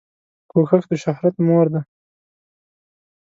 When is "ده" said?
1.73-1.81